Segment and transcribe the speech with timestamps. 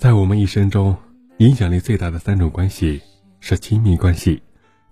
[0.00, 0.96] 在我们一生中，
[1.36, 3.02] 影响力最大的三种关系
[3.38, 4.42] 是亲密关系、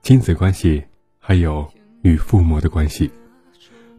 [0.03, 0.85] 亲子关系，
[1.19, 1.67] 还有
[2.03, 3.11] 与父母的关系。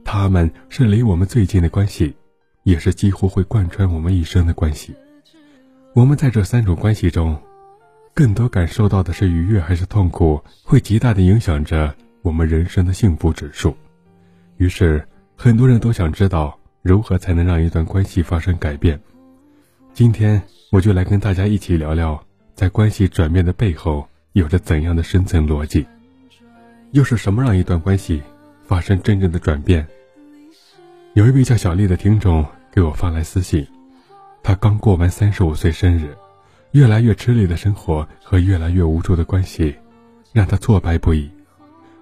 [0.06, 2.16] 他们是离我们最近的关系，
[2.62, 4.94] 也是几乎会贯穿我们一生的关系。
[5.96, 7.36] 我们在这三种关系中，
[8.14, 13.76] 更多感受到的是愉悦还是痛苦，会极大的影响着我们人生的幸福指数。
[14.58, 15.04] 于是，
[15.36, 19.02] 很多人都想知道如何才能让一段关系发生改变。
[20.00, 20.42] 今天。
[20.72, 22.24] 我就来跟大家一起聊聊，
[22.56, 25.86] 在关系转变的背后有着怎样的深层逻辑，
[26.92, 28.24] 又是什么让一段关系
[28.64, 29.86] 发生真正的转变？
[31.16, 33.68] 有一位叫小丽的听众给我发来私信，
[34.42, 36.16] 她刚过完三十五岁生日，
[36.72, 39.76] 越来越吃力的生活和越来越无助的关系，
[40.32, 41.30] 让她挫败不已。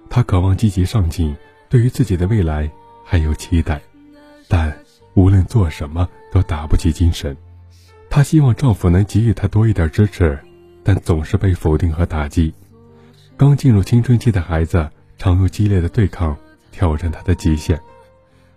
[0.08, 1.34] 她渴望积极上进，
[1.68, 2.70] 对于自己的未来
[3.04, 3.82] 还有期待，
[4.46, 4.72] 但
[5.14, 7.36] 无论做什么都打不起精神。
[8.10, 10.38] 她希望丈夫能给予她多一点支持，
[10.82, 12.52] 但总是被否定和打击。
[13.36, 16.36] 刚进入青春期的孩子常用激烈的对抗
[16.72, 17.80] 挑战她的极限，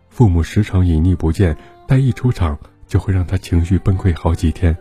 [0.10, 4.76] 父母时常隐匿不见，但一出场就会让她情绪崩溃好几天。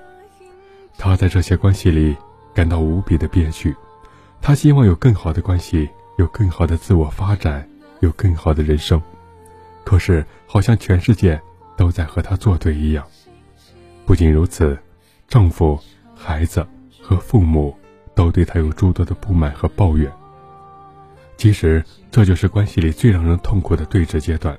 [0.96, 2.16] 她在这些关系里
[2.54, 3.74] 感到无比的憋屈，
[4.40, 7.68] 她希望有更好的关系，有更好的自我发展，
[8.00, 9.02] 有更好的人生，
[9.84, 11.40] 可是好像全世界
[11.76, 13.06] 都在和她作对一样。
[14.10, 14.76] 不仅如此，
[15.28, 15.78] 丈夫、
[16.16, 16.66] 孩子
[17.00, 17.72] 和父母
[18.12, 20.10] 都对她有诸多的不满和抱怨。
[21.36, 21.80] 其实，
[22.10, 24.58] 这就是关系里最让人痛苦的对峙阶段。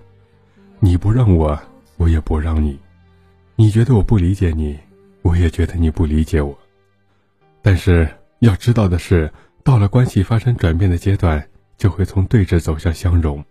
[0.80, 1.60] 你不让我，
[1.98, 2.78] 我也不让你；
[3.58, 4.80] 你觉得我不理解你，
[5.22, 6.58] 我也觉得你不理解我。
[7.62, 8.08] 但是
[8.40, 9.30] 要知道的是，
[9.66, 11.46] 到了关系发生转变的阶段，
[11.78, 13.44] 就会从对峙走向相融，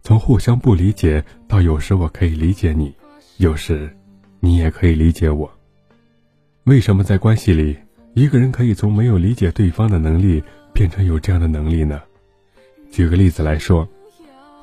[0.00, 2.94] 从互相不理解到有时我可以理解你，
[3.38, 3.92] 有时。
[4.40, 5.50] 你也可以理解我。
[6.64, 7.76] 为什么在关系里，
[8.14, 12.00] 一个人可以从没有理解对方的能力，变成有这样的能力呢？
[12.90, 13.88] 举个例子来说，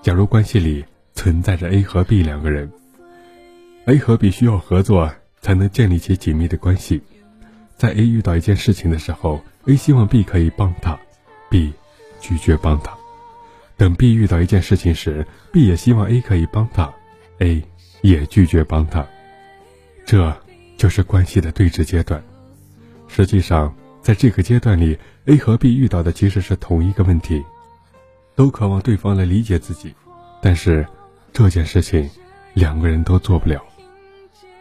[0.02, 0.84] 假如关系里
[1.14, 2.72] 存在着 A 和 B 两个人
[3.86, 5.12] ，A 和 B 需要合作
[5.42, 7.02] 才能建立起紧密的关系。
[7.78, 10.98] 在 A 遇到一件事情的时候，A 希望 B 可以帮他
[11.50, 11.74] ，B
[12.20, 12.92] 拒绝帮他；
[13.78, 16.94] 等 B 遇到一件事情时，B 也希望 A 可以帮他
[17.40, 17.64] ，A
[18.02, 19.08] 也拒绝帮他。
[20.08, 20.34] 这
[20.78, 22.24] 就是关系的对峙阶段。
[23.10, 27.44] 实际上，在这个阶段里，A 和 B 遇到的其实是同一个问题，
[28.34, 29.94] 都渴望对方来理解自己，
[30.42, 30.88] 但是
[31.34, 32.10] 这件事情
[32.54, 33.62] 两个人都做不了。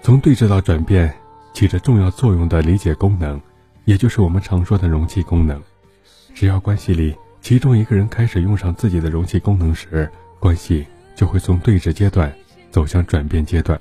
[0.02, 1.14] 从对峙到转变，
[1.52, 3.40] 起着重要作用的理解功能，
[3.84, 5.62] 也就是我们常说的容器功能。
[6.34, 10.84] 只要关系里其中一个人开始用上自己的容器功能时，关系
[11.14, 12.34] 就会从对峙阶段
[12.72, 13.80] 走向转变阶段。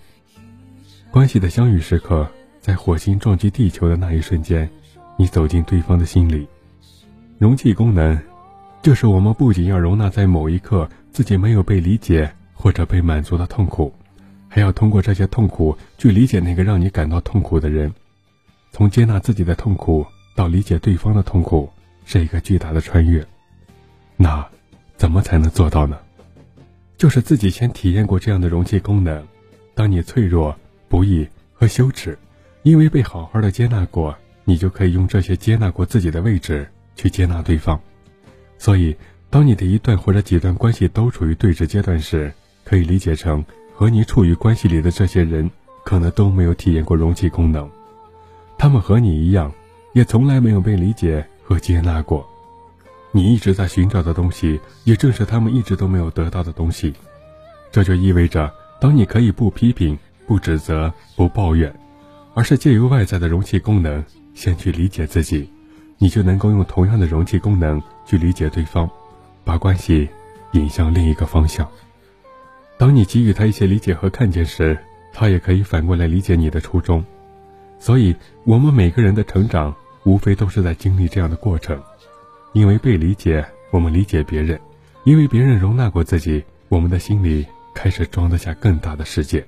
[1.16, 4.70] 关系的相遇时刻，在火星撞击地球的那一瞬间，
[5.18, 6.46] 你走进对方的心里。
[7.38, 8.20] 容器功能，
[8.82, 13.94] 就是我们不仅要容纳在某一刻自己没有被理解或者被满足的痛苦，
[14.50, 17.94] 还要通过这些痛苦去理解那个让你感到痛苦的人。
[18.74, 20.06] 从接纳自己的痛苦
[20.36, 21.70] 到理解对方的痛苦，
[22.04, 23.26] 是一个巨大的穿越。
[24.18, 24.46] 那，
[24.98, 25.98] 怎么才能做到呢？
[26.98, 29.26] 就是自己先体验过这样的容器功能。
[29.74, 30.54] 当你脆弱。
[30.96, 32.18] 不易和羞耻，
[32.64, 37.78] 因为被好好的接纳过，你就可以用这些接纳过自己的位置去接纳对方。
[38.58, 38.96] 所以，
[39.30, 45.52] 当你的一段或者几段关系都处于对峙阶段时，可以理解成和你处于关系里的这些人，
[45.84, 47.70] 可能都没有体验过容器功能，
[48.58, 49.52] 他们和你一样，
[49.92, 52.26] 也从来没有被理解和接纳过。
[53.12, 56.94] 你一直在寻找的东西，也正是他们一直都没有得到的东西。
[57.70, 60.00] 这就意味着，当你可以不批评。
[60.28, 61.74] 不指责，不抱怨，
[62.34, 64.04] 而是借由外在的容器功能，
[64.34, 65.50] 先去理解自己，
[65.98, 68.90] 你就能够用同样的容器功能去理解对方，
[69.44, 70.10] 把关系
[70.54, 71.70] 引向另一个方向。
[72.78, 74.78] 当你给予他一些理解和看见时，
[75.14, 77.04] 他也可以反过来理解你的初衷。
[77.80, 79.74] 所以，我们每个人的成长，
[80.04, 81.82] 无非都是在经历这样的过程。
[82.54, 84.58] 因为被理解，我们理解别人；
[85.04, 89.46] 因为别人容纳过自己，我们的心里开始装得下更大的世界。